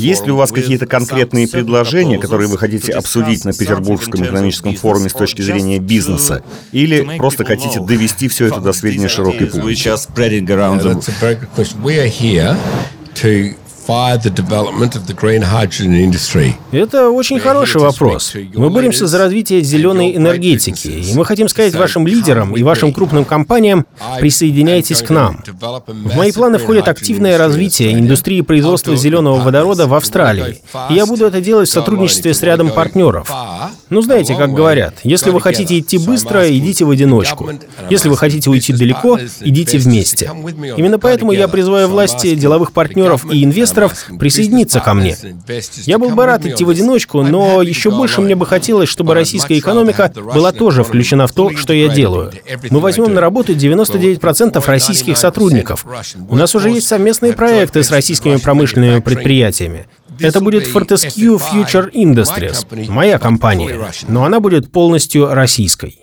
Есть 0.01 0.27
ли 0.27 0.33
у 0.33 0.37
вас 0.37 0.51
какие-то 0.63 0.87
конкретные 0.87 1.47
предложения, 1.49 2.19
которые 2.19 2.49
вы 2.49 2.59
хотите 2.59 2.93
обсудить 2.93 3.45
на 3.45 3.53
Петербургском 3.53 4.21
экономическом 4.31 4.75
форуме 4.77 5.09
с 5.09 5.13
точки 5.13 5.43
зрения 5.43 5.79
бизнеса? 5.79 6.43
Или 6.73 7.17
просто 7.19 7.45
хотите 7.45 7.81
довести 7.81 8.29
все 8.29 8.47
это 8.47 8.61
до 8.61 8.73
сведения 8.73 9.09
широкой 9.09 9.47
публики? 9.61 9.79
Это 16.73 17.09
очень 17.11 17.39
хороший 17.39 17.81
вопрос. 17.81 18.35
Мы 18.55 18.69
боремся 18.69 19.07
за 19.07 19.19
развитие 19.19 19.63
зеленой 19.63 20.17
энергетики, 20.17 20.89
и 20.89 21.15
мы 21.15 21.25
хотим 21.25 21.49
сказать 21.49 21.75
вашим 21.77 22.05
лидерам 22.05 22.57
и 22.57 22.65
вашим 22.65 22.93
крупным 22.93 23.25
компаниям, 23.25 23.87
присоединяйтесь 24.21 25.03
к 25.03 25.11
нам. 25.11 25.41
В 25.87 26.17
мои 26.17 26.33
планы 26.33 26.59
входит 26.59 26.89
активное 26.89 27.39
развитие 27.39 27.93
индустрии 27.93 28.41
производства 28.41 28.97
зеленого 28.97 29.41
водорода 29.41 29.87
в 29.87 29.95
Австралии, 29.95 30.63
и 30.91 30.95
я 30.95 31.07
буду 31.07 31.25
это 31.27 31.41
делать 31.41 31.69
в 31.69 31.73
сотрудничестве 31.73 32.35
с 32.35 32.43
рядом 32.43 32.71
партнеров. 32.71 33.31
Ну, 33.89 34.03
знаете, 34.03 34.35
как 34.35 34.53
говорят, 34.53 34.97
если 35.05 35.31
вы 35.31 35.41
хотите 35.41 35.79
идти 35.79 35.99
быстро, 35.99 36.51
идите 36.51 36.85
в 36.85 36.91
одиночку. 36.91 37.51
Если 37.89 38.09
вы 38.09 38.17
хотите 38.17 38.51
уйти 38.51 38.73
далеко, 38.73 39.21
идите 39.43 39.79
вместе. 39.79 40.29
Именно 40.77 40.99
поэтому 40.99 41.31
я 41.31 41.47
призываю 41.47 41.87
власти, 41.87 42.35
деловых 42.35 42.73
партнеров 42.73 43.25
и 43.31 43.45
инвесторов 43.45 43.76
инвесторов 43.77 44.19
присоединиться 44.19 44.81
ко 44.81 44.95
мне. 44.95 45.17
Я 45.85 45.99
был 45.99 46.11
бы 46.11 46.27
рад 46.27 46.45
идти 46.47 46.65
в 46.65 46.71
одиночку, 46.71 47.23
но 47.23 47.63
еще 47.63 47.91
больше 47.91 48.21
мне 48.21 48.35
бы 48.35 48.47
хотелось, 48.47 48.89
чтобы 48.89 49.15
российская 49.15 49.59
экономика 49.59 50.13
была 50.15 50.53
тоже 50.53 50.85
включена 50.85 51.27
в 51.27 51.33
то, 51.33 51.55
что 51.57 51.73
я 51.73 51.89
делаю. 51.89 52.33
Мы 52.71 52.81
возьмем 52.81 53.15
на 53.15 53.21
работу 53.21 53.55
99% 53.55 54.65
российских 54.67 55.17
сотрудников. 55.17 55.87
У 56.29 56.37
нас 56.37 56.55
уже 56.55 56.71
есть 56.71 56.87
совместные 56.87 57.33
проекты 57.33 57.83
с 57.83 57.91
российскими 57.91 58.37
промышленными 58.37 59.01
предприятиями. 59.01 59.87
Это 60.21 60.41
будет 60.41 60.67
Fortescue 60.75 61.41
Future 61.41 61.91
Industries, 61.93 62.91
моя 62.91 63.19
компания, 63.19 63.91
но 64.09 64.25
она 64.25 64.41
будет 64.41 64.71
полностью 64.71 65.33
российской. 65.33 65.99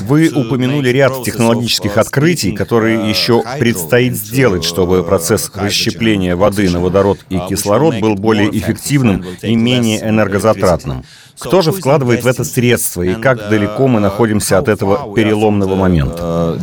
Вы 0.00 0.28
упомянули 0.28 0.88
ряд 0.90 1.24
технологических 1.24 1.96
открытий, 1.96 2.52
которые 2.52 3.08
еще 3.08 3.42
предстоит 3.58 4.16
сделать, 4.16 4.64
чтобы 4.64 5.02
процесс 5.02 5.50
расщепления 5.54 6.36
воды 6.36 6.68
на 6.70 6.80
водород 6.80 7.20
и 7.28 7.38
кислород 7.48 7.98
был 8.00 8.14
более 8.14 8.50
эффективным 8.56 9.24
и 9.42 9.54
менее 9.56 10.00
энергозатратным. 10.00 11.04
Кто 11.38 11.62
же 11.62 11.72
вкладывает 11.72 12.22
в 12.22 12.26
это 12.26 12.44
средства 12.44 13.02
и 13.02 13.14
как 13.14 13.48
далеко 13.48 13.88
мы 13.88 14.00
находимся 14.00 14.58
от 14.58 14.68
этого 14.68 15.14
переломного 15.14 15.74
момента? 15.74 16.58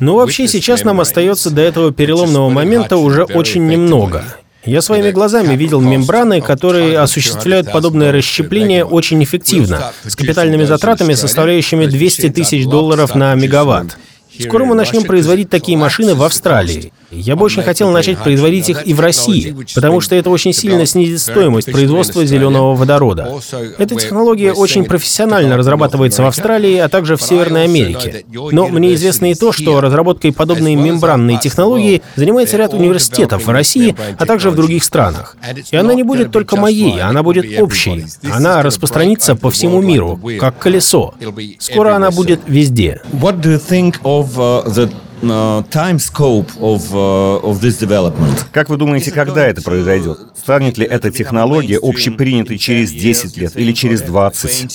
Ну, 0.00 0.16
вообще, 0.16 0.48
сейчас 0.48 0.84
нам 0.84 1.00
остается 1.00 1.50
до 1.50 1.62
этого 1.62 1.92
переломного 1.92 2.48
момента 2.50 2.96
уже 2.96 3.24
очень 3.24 3.66
немного. 3.66 4.24
Я 4.64 4.80
своими 4.80 5.10
глазами 5.10 5.56
видел 5.56 5.80
мембраны, 5.80 6.40
которые 6.40 6.98
осуществляют 6.98 7.70
подобное 7.70 8.12
расщепление 8.12 8.84
очень 8.84 9.22
эффективно, 9.22 9.92
с 10.04 10.16
капитальными 10.16 10.64
затратами, 10.64 11.14
составляющими 11.14 11.86
200 11.86 12.30
тысяч 12.30 12.64
долларов 12.64 13.14
на 13.14 13.34
мегаватт. 13.34 13.98
Скоро 14.40 14.64
мы 14.64 14.74
начнем 14.74 15.04
производить 15.04 15.50
такие 15.50 15.78
машины 15.78 16.14
в 16.14 16.22
Австралии. 16.22 16.92
Я 17.10 17.36
бы 17.36 17.44
очень 17.44 17.62
хотел 17.62 17.90
начать 17.90 18.18
производить 18.18 18.68
их 18.68 18.86
и 18.86 18.94
в 18.94 19.00
России, 19.00 19.54
потому 19.74 20.00
что 20.00 20.14
это 20.14 20.30
очень 20.30 20.52
сильно 20.52 20.86
снизит 20.86 21.20
стоимость 21.20 21.70
производства 21.70 22.24
зеленого 22.24 22.74
водорода. 22.74 23.32
Эта 23.78 23.94
технология 23.94 24.52
очень 24.52 24.84
профессионально 24.84 25.56
разрабатывается 25.56 26.22
в 26.22 26.26
Австралии, 26.26 26.76
а 26.78 26.88
также 26.88 27.16
в 27.16 27.22
Северной 27.22 27.64
Америке. 27.64 28.24
Но 28.32 28.68
мне 28.68 28.94
известно 28.94 29.30
и 29.30 29.34
то, 29.34 29.52
что 29.52 29.80
разработкой 29.80 30.32
подобной 30.32 30.74
мембранной 30.74 31.38
технологии 31.38 32.02
занимается 32.16 32.56
ряд 32.56 32.74
университетов 32.74 33.46
в 33.46 33.50
России, 33.50 33.94
а 34.18 34.26
также 34.26 34.50
в 34.50 34.56
других 34.56 34.84
странах. 34.84 35.36
И 35.70 35.76
она 35.76 35.94
не 35.94 36.02
будет 36.02 36.30
только 36.30 36.56
моей, 36.56 37.00
она 37.00 37.22
будет 37.22 37.60
общей. 37.60 38.04
Она 38.30 38.62
распространится 38.62 39.36
по 39.36 39.50
всему 39.50 39.80
миру, 39.80 40.20
как 40.38 40.58
колесо. 40.58 41.14
Скоро 41.58 41.94
она 41.94 42.10
будет 42.10 42.40
везде. 42.46 43.00
What 43.12 43.40
do 43.40 43.52
you 43.52 43.60
think 43.60 43.96
of 44.02 44.36
uh, 44.36 44.64
the 44.66 44.90
time 45.22 45.98
scope 45.98 46.50
of, 46.60 46.92
uh, 46.92 47.40
of 47.42 47.60
this 47.60 47.78
development. 47.78 48.46
Как 48.52 48.68
вы 48.68 48.76
думаете, 48.76 49.10
когда 49.10 49.46
это 49.46 49.62
произойдет? 49.62 50.18
Станет 50.36 50.78
ли 50.78 50.86
эта 50.86 51.10
технология 51.10 51.78
общепринятой 51.80 52.58
через 52.58 52.92
10 52.92 53.36
лет 53.36 53.56
или 53.56 53.72
через 53.72 54.02
20? 54.02 54.66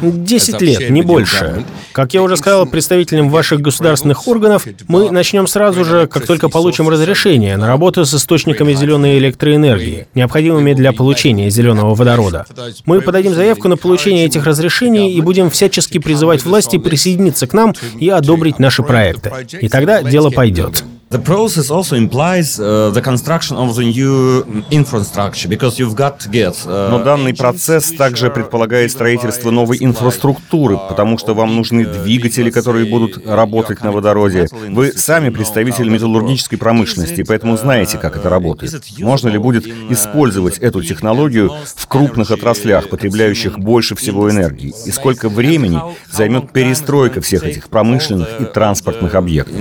10 0.00 0.60
лет, 0.60 0.90
не 0.90 1.02
больше. 1.02 1.64
Как 1.92 2.14
я 2.14 2.22
уже 2.22 2.36
сказал 2.36 2.66
представителям 2.66 3.30
ваших 3.30 3.60
государственных 3.60 4.26
органов, 4.28 4.66
мы 4.88 5.10
начнем 5.10 5.46
сразу 5.46 5.84
же, 5.84 6.06
как 6.06 6.26
только 6.26 6.48
получим 6.48 6.88
разрешение 6.88 7.56
на 7.56 7.66
работу 7.66 8.04
с 8.04 8.14
источниками 8.14 8.74
зеленой 8.74 9.18
электроэнергии, 9.18 10.06
необходимыми 10.14 10.72
для 10.74 10.92
получения 10.92 11.50
зеленого 11.50 11.94
водорода. 11.94 12.46
Мы 12.84 13.00
подадим 13.00 13.34
заявку 13.34 13.68
на 13.68 13.76
получение 13.76 14.26
этих 14.26 14.44
разрешений 14.44 15.12
и 15.12 15.20
будем 15.20 15.50
всячески 15.50 15.98
призывать 15.98 16.44
власти 16.44 16.73
присоединиться 16.78 17.46
к 17.46 17.52
нам 17.52 17.74
и 17.98 18.08
одобрить 18.08 18.58
наши 18.58 18.82
проекты. 18.82 19.30
И 19.60 19.68
тогда 19.68 20.02
дело 20.02 20.30
пойдет. 20.30 20.84
The 21.14 21.22
process 21.22 21.70
also 21.70 21.94
implies 21.94 22.58
uh, 22.58 22.90
the 22.92 23.00
construction 23.00 23.56
of 23.56 23.76
the 23.76 23.84
new 23.84 24.44
infrastructure, 24.72 25.48
because 25.48 25.78
you've 25.78 25.94
got 25.94 26.18
to 26.18 26.28
get. 26.28 26.54
Uh, 26.66 26.90
Но 26.90 27.04
данный 27.04 27.32
процесс 27.32 27.92
также 27.92 28.30
предполагает 28.30 28.90
строительство 28.90 29.52
новой 29.52 29.76
инфраструктуры, 29.80 30.76
потому 30.88 31.16
что 31.16 31.34
вам 31.34 31.54
нужны 31.54 31.84
двигатели, 31.84 32.50
которые 32.50 32.86
будут 32.86 33.24
работать 33.24 33.84
на 33.84 33.92
водороде. 33.92 34.48
Вы 34.70 34.92
сами 34.96 35.30
представитель 35.30 35.88
металлургической 35.88 36.58
промышленности, 36.58 37.22
поэтому 37.22 37.56
знаете, 37.56 37.96
как 37.96 38.16
это 38.16 38.28
работает. 38.28 38.82
Можно 38.98 39.28
ли 39.28 39.38
будет 39.38 39.68
использовать 39.68 40.58
эту 40.58 40.82
технологию 40.82 41.52
в 41.76 41.86
крупных 41.86 42.32
отраслях, 42.32 42.88
потребляющих 42.88 43.56
больше 43.56 43.94
всего 43.94 44.28
энергии? 44.28 44.74
И 44.84 44.90
сколько 44.90 45.28
времени 45.28 45.80
займет 46.10 46.50
перестройка 46.50 47.20
всех 47.20 47.44
этих 47.44 47.68
промышленных 47.68 48.40
и 48.40 48.44
транспортных 48.46 49.14
объектов? 49.14 49.54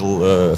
Uh, 0.00 0.56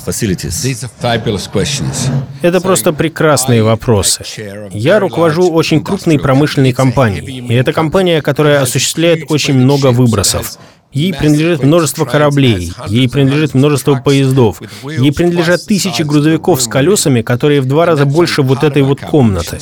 Это 2.43 2.61
просто 2.61 2.93
прекрасные 2.93 3.63
вопросы. 3.63 4.25
Я 4.71 5.01
руковожу 5.01 5.51
очень 5.51 5.83
крупной 5.83 6.19
промышленной 6.19 6.73
компанией, 6.73 7.41
и 7.41 7.55
это 7.55 7.73
компания, 7.73 8.23
которая 8.23 8.63
осуществляет 8.63 9.31
очень 9.31 9.55
много 9.55 9.93
выбросов. 9.93 10.59
Ей 10.99 11.15
принадлежит 11.15 11.63
множество 11.63 12.05
кораблей, 12.05 12.73
ей 12.89 13.09
принадлежит 13.09 13.55
множество 13.55 13.95
поездов, 13.95 14.61
ей 14.83 15.13
принадлежат 15.13 15.65
тысячи 15.65 16.03
грузовиков 16.03 16.61
с 16.61 16.67
колесами, 16.67 17.23
которые 17.23 17.61
в 17.61 17.67
два 17.67 17.87
раза 17.87 18.05
больше 18.05 18.43
вот 18.43 18.65
этой 18.65 18.83
вот 18.83 19.01
комнаты. 19.01 19.59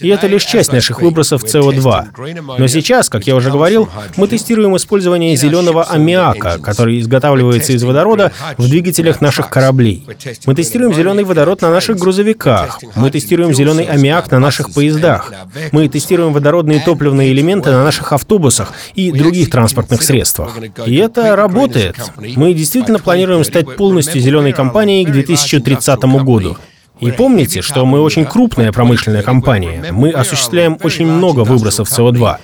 И 0.00 0.08
это 0.08 0.26
лишь 0.26 0.44
часть 0.44 0.72
наших 0.72 1.02
выбросов 1.02 1.44
СО2. 1.44 2.56
Но 2.58 2.66
сейчас, 2.66 3.08
как 3.08 3.26
я 3.26 3.36
уже 3.36 3.50
говорил, 3.50 3.88
мы 4.16 4.26
тестируем 4.26 4.74
использование 4.76 5.36
зеленого 5.36 5.84
аммиака, 5.84 6.58
который 6.58 7.00
изготавливается 7.00 7.72
из 7.72 7.82
водорода 7.84 8.32
в 8.56 8.68
двигателях 8.68 9.20
наших 9.20 9.50
кораблей. 9.50 10.06
Мы 10.46 10.54
тестируем 10.54 10.94
зеленый 10.94 11.24
водород 11.24 11.62
на 11.62 11.70
наших 11.70 11.98
грузовиках. 11.98 12.80
Мы 12.96 13.10
тестируем 13.10 13.54
зеленый 13.54 13.84
аммиак 13.84 14.30
на 14.30 14.38
наших 14.38 14.72
поездах. 14.72 15.32
Мы 15.72 15.88
тестируем 15.88 16.32
водородные 16.32 16.80
топливные 16.80 17.32
элементы 17.32 17.70
на 17.70 17.84
наших 17.84 18.12
автобусах 18.12 18.72
и 18.94 19.12
других 19.12 19.50
транспортных 19.50 20.02
средствах. 20.02 20.56
И 20.86 20.96
это 20.96 21.36
работает. 21.36 21.96
Мы 22.16 22.54
действительно 22.54 22.98
планируем 22.98 23.44
стать 23.44 23.76
полностью 23.76 24.20
зеленой 24.20 24.52
компанией 24.52 25.04
к 25.04 25.10
2030 25.10 26.00
году. 26.22 26.56
И 27.00 27.10
помните, 27.10 27.62
что 27.62 27.86
мы 27.86 28.00
очень 28.00 28.26
крупная 28.26 28.72
промышленная 28.72 29.22
компания. 29.22 29.86
Мы 29.90 30.10
осуществляем 30.10 30.78
очень 30.82 31.06
много 31.06 31.40
выбросов 31.40 31.88
СО2. 31.88 32.36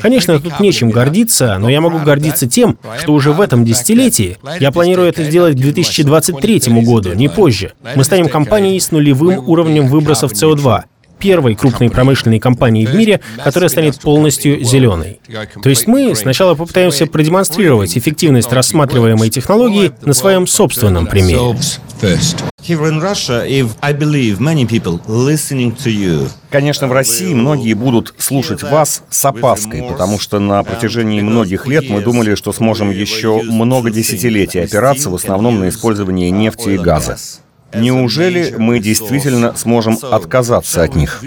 Конечно, 0.00 0.38
тут 0.38 0.60
нечем 0.60 0.90
гордиться, 0.90 1.58
но 1.58 1.68
я 1.68 1.80
могу 1.80 1.98
гордиться 1.98 2.46
тем, 2.46 2.78
что 2.98 3.12
уже 3.12 3.32
в 3.32 3.40
этом 3.40 3.64
десятилетии, 3.64 4.38
я 4.60 4.70
планирую 4.70 5.08
это 5.08 5.24
сделать 5.24 5.56
к 5.56 5.60
2023 5.60 6.82
году, 6.82 7.12
не 7.14 7.28
позже, 7.28 7.72
мы 7.94 8.04
станем 8.04 8.28
компанией 8.28 8.78
с 8.80 8.92
нулевым 8.92 9.46
уровнем 9.46 9.88
выбросов 9.88 10.32
СО2 10.32 10.84
первой 11.24 11.54
крупной 11.54 11.88
промышленной 11.88 12.38
компанией 12.38 12.84
в 12.84 12.94
мире, 12.94 13.18
которая 13.42 13.70
станет 13.70 13.98
полностью 13.98 14.62
зеленой. 14.62 15.20
То 15.62 15.70
есть 15.70 15.86
мы 15.86 16.14
сначала 16.14 16.54
попытаемся 16.54 17.06
продемонстрировать 17.06 17.96
эффективность 17.96 18.52
рассматриваемой 18.52 19.30
технологии 19.30 19.90
на 20.02 20.12
своем 20.12 20.46
собственном 20.46 21.06
примере. 21.06 21.38
Конечно, 26.50 26.88
в 26.88 26.92
России 26.92 27.32
многие 27.32 27.72
будут 27.72 28.14
слушать 28.18 28.62
вас 28.62 29.02
с 29.08 29.24
опаской, 29.24 29.82
потому 29.82 30.18
что 30.18 30.38
на 30.38 30.62
протяжении 30.62 31.22
многих 31.22 31.66
лет 31.66 31.88
мы 31.88 32.02
думали, 32.02 32.34
что 32.34 32.52
сможем 32.52 32.90
еще 32.90 33.40
много 33.42 33.90
десятилетий 33.90 34.58
опираться 34.58 35.08
в 35.08 35.14
основном 35.14 35.60
на 35.60 35.70
использование 35.70 36.30
нефти 36.30 36.70
и 36.70 36.78
газа. 36.78 37.16
Неужели 37.74 38.54
мы 38.56 38.78
действительно 38.78 39.54
сможем 39.56 39.98
отказаться 40.02 40.82
от 40.82 40.94
них? 40.94 41.22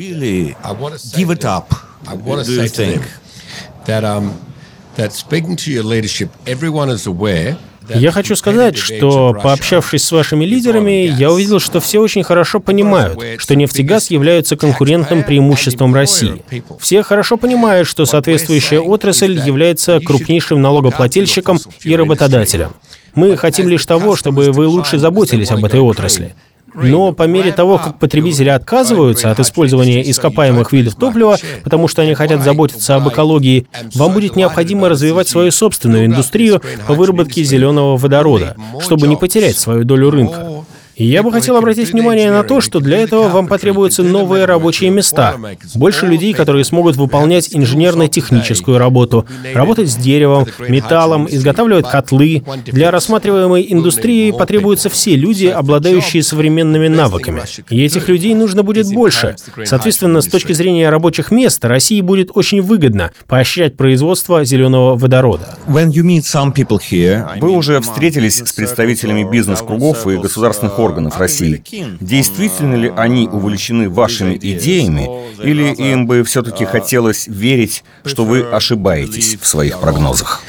Я 7.96 8.12
хочу 8.12 8.36
сказать, 8.36 8.78
что, 8.78 9.34
пообщавшись 9.42 10.04
с 10.04 10.12
вашими 10.12 10.44
лидерами, 10.46 11.14
я 11.18 11.32
увидел, 11.32 11.60
что 11.60 11.80
все 11.80 12.00
очень 12.00 12.24
хорошо 12.24 12.60
понимают, 12.60 13.20
что 13.38 13.56
нефть 13.56 13.80
и 13.80 13.84
газ 13.84 14.10
являются 14.10 14.58
конкурентным 14.58 15.24
преимуществом 15.24 15.94
России. 15.96 16.44
Все 16.80 17.02
хорошо 17.04 17.38
понимают, 17.38 17.88
что 17.88 18.06
соответствующая 18.06 18.80
отрасль 18.80 19.40
является 19.40 20.00
крупнейшим 20.00 20.62
налогоплательщиком 20.62 21.60
и 21.84 21.96
работодателем. 21.96 22.74
Мы 23.16 23.38
хотим 23.38 23.68
лишь 23.68 23.86
того, 23.86 24.16
чтобы 24.16 24.52
вы 24.52 24.68
лучше 24.68 24.98
заботились 24.98 25.52
об 25.52 25.64
этой 25.66 25.80
отрасли. 25.80 26.36
Но 26.74 27.12
по 27.12 27.24
мере 27.24 27.52
того, 27.52 27.78
как 27.80 27.98
потребители 27.98 28.50
отказываются 28.50 29.32
от 29.32 29.40
использования 29.40 30.08
ископаемых 30.10 30.72
видов 30.74 30.96
топлива, 30.96 31.38
потому 31.64 31.88
что 31.88 32.04
они 32.04 32.14
хотят 32.14 32.44
заботиться 32.44 32.96
об 32.96 33.10
экологии, 33.10 33.68
вам 33.96 34.14
будет 34.14 34.36
необходимо 34.36 34.90
развивать 34.90 35.28
свою 35.28 35.52
собственную 35.52 36.06
индустрию 36.06 36.62
по 36.86 36.94
выработке 36.94 37.44
зеленого 37.44 37.98
водорода, 37.98 38.56
чтобы 38.80 39.08
не 39.08 39.16
потерять 39.16 39.58
свою 39.58 39.84
долю 39.86 40.12
рынка. 40.12 40.66
Я 41.00 41.22
бы 41.22 41.32
хотел 41.32 41.58
обратить 41.58 41.94
внимание 41.94 42.32
на 42.32 42.42
то, 42.44 42.60
что 42.60 42.80
для 42.80 42.98
этого 42.98 43.30
вам 43.30 43.46
потребуются 43.48 44.02
новые 44.02 44.46
рабочие 44.46 44.90
места. 44.90 45.36
Больше 45.76 46.08
людей, 46.08 46.34
которые 46.34 46.66
смогут 46.66 46.96
выполнять 46.96 47.56
инженерно-техническую 47.56 48.80
работу, 48.80 49.28
работать 49.54 49.92
с 49.92 49.96
деревом, 49.96 50.48
металлом, 50.68 51.28
изготавливать 51.30 51.88
котлы. 51.88 52.42
Для 52.66 52.90
рассматриваемой 52.90 53.68
индустрии 53.70 54.32
потребуются 54.32 54.90
все 54.90 55.16
люди, 55.16 55.46
обладающие 55.46 56.24
современными 56.24 56.88
навыками. 56.88 57.44
И 57.70 57.84
этих 57.84 58.10
людей 58.10 58.34
нужно 58.34 58.64
будет 58.64 58.92
больше. 58.92 59.36
Соответственно, 59.66 60.22
с 60.22 60.28
точки 60.28 60.54
зрения 60.54 60.90
рабочих 60.90 61.30
мест, 61.30 61.64
России 61.64 62.02
будет 62.02 62.32
очень 62.34 62.62
выгодно 62.62 63.12
поощрять 63.28 63.78
производство 63.78 64.44
зеленого 64.44 64.96
водорода. 64.96 65.60
Вы 65.68 67.52
уже 67.52 67.82
встретились 67.82 68.38
с 68.38 68.52
представителями 68.52 69.30
бизнес-кругов 69.30 70.08
и 70.08 70.18
государственных 70.18 70.80
органов 70.80 70.87
органов 70.88 71.20
России. 71.20 71.64
Действительно 72.00 72.76
ли 72.76 72.92
они 72.96 73.28
увлечены 73.28 73.90
вашими 73.90 74.36
идеями, 74.36 75.08
или 75.44 75.74
им 75.76 76.08
бы 76.08 76.24
все-таки 76.24 76.66
хотелось 76.66 77.28
верить, 77.28 77.84
что 78.06 78.26
вы 78.26 78.42
ошибаетесь 78.42 79.38
в 79.40 79.46
своих 79.46 79.80
прогнозах? 79.80 80.42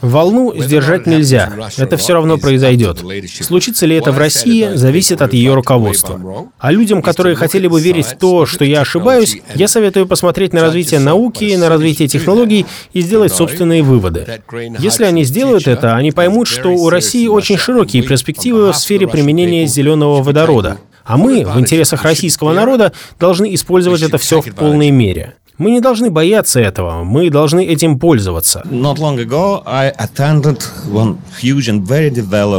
Волну 0.00 0.54
сдержать 0.56 1.06
нельзя. 1.06 1.52
Это 1.76 1.96
все 1.96 2.14
равно 2.14 2.38
произойдет. 2.38 3.04
Случится 3.40 3.86
ли 3.86 3.96
это 3.96 4.12
в 4.12 4.18
России, 4.18 4.70
зависит 4.74 5.22
от 5.22 5.32
ее 5.32 5.54
руководства. 5.54 6.48
А 6.58 6.72
людям, 6.72 7.02
которые 7.02 7.36
хотели 7.36 7.66
бы 7.66 7.80
верить 7.80 8.06
в 8.06 8.16
то, 8.16 8.46
что 8.46 8.64
я 8.64 8.80
ошибаюсь, 8.80 9.38
я 9.54 9.68
советую 9.68 10.06
посмотреть 10.06 10.52
на 10.52 10.60
развитие 10.60 11.00
науки, 11.00 11.54
на 11.56 11.68
развитие 11.68 12.08
технологий 12.08 12.66
и 12.92 13.00
сделать 13.00 13.32
собственные 13.32 13.82
выводы. 13.82 14.42
Если 14.78 15.04
они 15.04 15.24
сделают 15.24 15.66
это, 15.68 15.96
они 15.96 16.12
поймут, 16.12 16.48
что 16.48 16.70
у 16.70 16.90
России 16.90 17.26
очень 17.26 17.58
широкие 17.58 18.02
перспективы 18.02 18.72
в 18.72 18.76
сфере 18.76 19.06
применения 19.08 19.66
зеленого 19.66 20.22
водорода. 20.22 20.78
А 21.04 21.16
мы, 21.16 21.44
в 21.44 21.58
интересах 21.58 22.02
российского 22.02 22.52
народа, 22.52 22.92
должны 23.18 23.54
использовать 23.54 24.02
это 24.02 24.18
все 24.18 24.42
в 24.42 24.54
полной 24.54 24.90
мере. 24.90 25.34
Мы 25.58 25.72
не 25.72 25.80
должны 25.80 26.08
бояться 26.08 26.60
этого, 26.60 27.02
мы 27.02 27.30
должны 27.30 27.66
этим 27.66 27.98
пользоваться. 27.98 28.62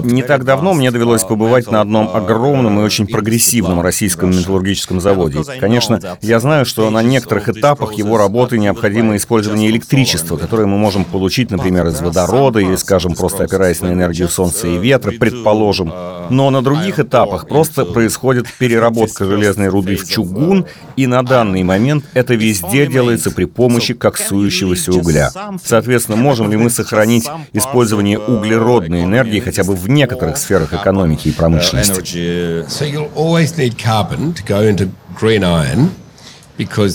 Не 0.05 0.21
так 0.21 0.43
давно 0.43 0.73
мне 0.73 0.91
довелось 0.91 1.23
побывать 1.23 1.71
на 1.71 1.79
одном 1.79 2.09
огромном 2.13 2.81
и 2.81 2.83
очень 2.83 3.07
прогрессивном 3.07 3.79
российском 3.79 4.31
металлургическом 4.31 4.99
заводе. 4.99 5.39
Конечно, 5.61 6.01
я 6.21 6.41
знаю, 6.41 6.65
что 6.65 6.89
на 6.89 7.01
некоторых 7.01 7.47
этапах 7.47 7.93
его 7.93 8.17
работы 8.17 8.59
необходимо 8.59 9.15
использование 9.15 9.69
электричества, 9.69 10.35
которое 10.35 10.65
мы 10.65 10.77
можем 10.77 11.05
получить, 11.05 11.51
например, 11.51 11.87
из 11.87 12.01
водорода 12.01 12.59
или, 12.59 12.75
скажем, 12.75 13.13
просто 13.13 13.45
опираясь 13.45 13.79
на 13.79 13.93
энергию 13.93 14.27
солнца 14.27 14.67
и 14.67 14.77
ветра, 14.77 15.13
предположим. 15.17 15.93
Но 16.29 16.49
на 16.49 16.61
других 16.61 16.99
этапах 16.99 17.47
просто 17.47 17.85
происходит 17.85 18.45
переработка 18.59 19.23
железной 19.23 19.69
руды 19.69 19.95
в 19.95 20.05
чугун, 20.05 20.65
и 20.97 21.07
на 21.07 21.23
данный 21.23 21.63
момент 21.63 22.03
это 22.13 22.35
везде 22.35 22.88
делается 22.89 23.31
при 23.31 23.45
помощи 23.45 23.93
коксующегося 23.93 24.91
угля. 24.93 25.31
Соответственно, 25.63 26.17
можем 26.17 26.51
ли 26.51 26.57
мы 26.57 26.69
сохранить 26.69 27.27
использование 27.53 28.19
углеродной 28.19 29.03
энергии 29.03 29.39
хотя 29.39 29.63
бы 29.63 29.75
в 29.75 29.89
некоторых 29.89 30.37
сферах 30.37 30.73
экономики 30.73 31.29
и 31.29 31.31
промышленности? 31.31 31.91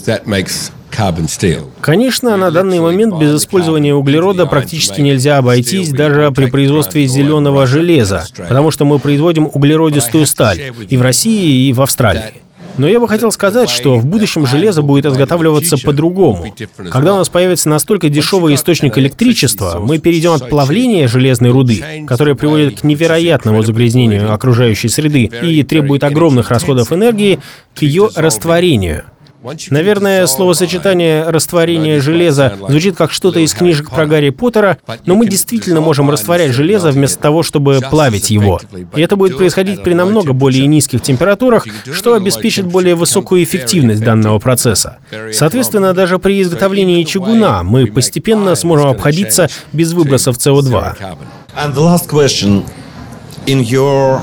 that 0.03 0.27
makes 0.27 0.71
Конечно, 1.81 2.37
на 2.37 2.51
данный 2.51 2.79
момент 2.79 3.19
без 3.19 3.37
использования 3.37 3.95
углерода 3.95 4.47
практически 4.47 5.01
нельзя 5.01 5.39
обойтись 5.39 5.91
даже 5.91 6.31
при 6.31 6.47
производстве 6.47 7.07
зеленого 7.07 7.67
железа, 7.67 8.25
потому 8.37 8.71
что 8.71 8.85
мы 8.85 8.99
производим 8.99 9.51
углеродистую 9.53 10.27
сталь 10.27 10.73
и 10.89 10.97
в 10.97 11.03
России, 11.03 11.69
и 11.69 11.73
в 11.73 11.83
Австралии. 11.83 12.44
Но 12.77 12.89
я 12.89 13.01
бы 13.01 13.09
хотел 13.09 13.31
сказать, 13.31 13.71
что 13.71 13.97
в 13.97 14.07
будущем 14.07 14.47
железо 14.47 14.83
будет 14.83 15.07
изготавливаться 15.07 15.77
по-другому. 15.79 16.55
Когда 16.91 17.15
у 17.15 17.17
нас 17.17 17.29
появится 17.29 17.69
настолько 17.69 18.09
дешевый 18.09 18.55
источник 18.55 18.99
электричества, 18.99 19.81
мы 19.81 19.99
перейдем 19.99 20.33
от 20.33 20.49
плавления 20.49 21.09
железной 21.09 21.51
руды, 21.51 22.05
которая 22.07 22.35
приводит 22.35 22.81
к 22.81 22.85
невероятному 22.85 23.63
загрязнению 23.63 24.33
окружающей 24.33 24.89
среды 24.89 25.25
и 25.25 25.63
требует 25.63 26.05
огромных 26.05 26.51
расходов 26.51 26.93
энергии, 26.93 27.39
к 27.75 27.83
ее 27.83 28.11
растворению. 28.15 29.05
Наверное, 29.71 30.27
словосочетание 30.27 31.29
«растворение 31.29 32.01
железа» 32.01 32.55
звучит 32.69 32.97
как 32.97 33.13
что-то 33.13 33.41
из 33.41 33.53
книжек 33.53 33.91
про 33.91 34.07
Гарри 34.07 34.31
Поттера, 34.31 34.79
но 35.05 35.15
мы 35.15 35.27
действительно 35.27 35.81
можем 35.81 36.11
растворять 36.11 36.53
железо 36.53 36.91
вместо 36.91 37.21
того, 37.21 37.43
чтобы 37.43 37.81
плавить 37.91 38.31
его. 38.31 38.61
И 38.97 39.01
это 39.03 39.17
будет 39.17 39.37
происходить 39.37 39.83
при 39.83 39.93
намного 39.93 40.33
более 40.33 40.67
низких 40.67 41.03
температурах, 41.03 41.67
что 41.93 42.15
обеспечит 42.15 42.67
более 42.67 42.95
высокую 42.95 43.43
эффективность 43.43 44.03
данного 44.03 44.39
процесса. 44.39 44.99
Соответственно, 45.33 45.93
даже 45.93 46.19
при 46.19 46.41
изготовлении 46.41 47.03
чугуна 47.05 47.63
мы 47.63 47.87
постепенно 47.87 48.55
сможем 48.55 48.89
обходиться 48.89 49.49
без 49.73 49.93
выбросов 49.93 50.37
СО2. 50.39 50.97
And 51.57 51.75
the 51.75 51.85
last 51.85 52.09
question. 52.09 52.65
In 53.47 53.61
your 53.61 54.21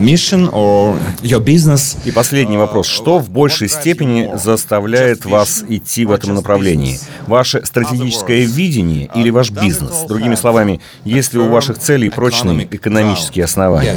mission 0.00 0.50
or 0.50 0.98
your 1.22 1.44
business? 1.44 1.96
И 2.04 2.10
последний 2.10 2.56
вопрос. 2.56 2.86
Что 2.86 3.18
в 3.18 3.30
большей 3.30 3.68
степени 3.68 4.30
заставляет 4.34 5.24
вас 5.24 5.64
идти 5.68 6.04
в 6.04 6.12
этом 6.12 6.34
направлении? 6.34 6.98
Ваше 7.26 7.64
стратегическое 7.64 8.44
видение 8.44 9.10
или 9.14 9.30
ваш 9.30 9.50
бизнес? 9.50 10.04
Другими 10.08 10.34
словами, 10.34 10.80
есть 11.04 11.34
ли 11.34 11.40
у 11.40 11.48
ваших 11.48 11.78
целей 11.78 12.10
прочные 12.10 12.66
экономические 12.70 13.44
основания? 13.44 13.96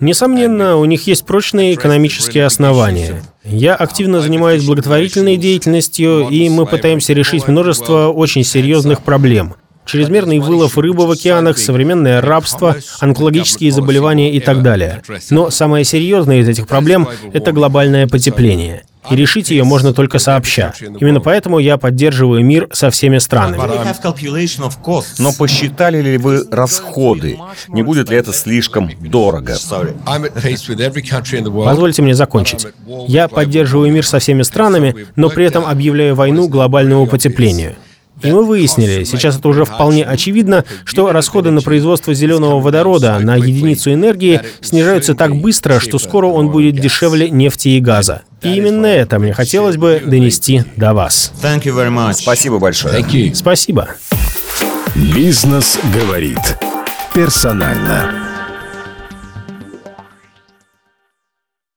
Несомненно, 0.00 0.76
у 0.76 0.84
них 0.84 1.06
есть 1.06 1.24
прочные 1.24 1.74
экономические 1.74 2.44
основания. 2.44 3.22
Я 3.44 3.74
активно 3.74 4.20
занимаюсь 4.20 4.64
благотворительной 4.64 5.36
деятельностью, 5.36 6.28
и 6.28 6.48
мы 6.48 6.66
пытаемся 6.66 7.12
решить 7.12 7.46
множество 7.46 8.08
очень 8.08 8.42
серьезных 8.42 9.02
проблем 9.02 9.54
чрезмерный 9.84 10.38
вылов 10.38 10.78
рыбы 10.78 11.06
в 11.06 11.10
океанах, 11.10 11.58
современное 11.58 12.20
рабство, 12.20 12.76
онкологические 13.00 13.72
заболевания 13.72 14.32
и 14.32 14.40
так 14.40 14.62
далее. 14.62 15.02
Но 15.30 15.50
самое 15.50 15.84
серьезное 15.84 16.38
из 16.40 16.48
этих 16.48 16.66
проблем— 16.66 17.08
это 17.32 17.52
глобальное 17.52 18.06
потепление. 18.06 18.84
И 19.10 19.16
решить 19.16 19.50
ее 19.50 19.64
можно 19.64 19.92
только 19.92 20.18
сообща. 20.18 20.72
Именно 20.80 21.20
поэтому 21.20 21.58
я 21.58 21.76
поддерживаю 21.76 22.44
мир 22.44 22.68
со 22.72 22.90
всеми 22.90 23.18
странами. 23.18 23.60
Но 25.18 25.32
посчитали 25.32 26.00
ли 26.00 26.16
вы 26.16 26.44
расходы? 26.50 27.38
Не 27.68 27.82
будет 27.82 28.08
ли 28.08 28.16
это 28.16 28.32
слишком 28.32 28.90
дорого? 29.00 29.56
Позвольте 31.64 32.02
мне 32.02 32.14
закончить. 32.14 32.66
Я 33.06 33.28
поддерживаю 33.28 33.92
мир 33.92 34.06
со 34.06 34.18
всеми 34.18 34.42
странами, 34.42 35.06
но 35.16 35.28
при 35.28 35.44
этом 35.44 35.66
объявляю 35.66 36.14
войну 36.14 36.48
глобальному 36.48 37.06
потеплению. 37.06 37.76
И 38.24 38.32
мы 38.32 38.44
выяснили, 38.44 39.04
сейчас 39.04 39.38
это 39.38 39.48
уже 39.48 39.64
вполне 39.64 40.04
очевидно, 40.04 40.64
что 40.84 41.12
расходы 41.12 41.50
на 41.50 41.60
производство 41.60 42.14
зеленого 42.14 42.60
водорода 42.60 43.18
на 43.18 43.36
единицу 43.36 43.92
энергии 43.92 44.40
снижаются 44.60 45.14
так 45.14 45.36
быстро, 45.36 45.78
что 45.78 45.98
скоро 45.98 46.26
он 46.26 46.48
будет 46.48 46.74
дешевле 46.76 47.30
нефти 47.30 47.68
и 47.68 47.80
газа. 47.80 48.22
И 48.42 48.54
именно 48.56 48.86
это 48.86 49.18
мне 49.18 49.32
хотелось 49.32 49.76
бы 49.76 50.02
донести 50.04 50.64
до 50.76 50.94
вас. 50.94 51.32
Спасибо 52.22 52.58
большое. 52.58 52.94
Спасибо. 53.34 53.88
Бизнес 54.94 55.78
говорит 55.92 56.38
персонально. 57.14 58.23